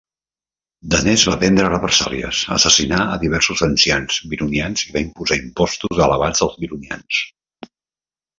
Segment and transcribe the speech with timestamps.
[0.93, 6.59] Danes va prendre represàlies, assassinà a diversos ancians Vironians i va imposar impostos elevats als
[6.65, 7.23] Vironians.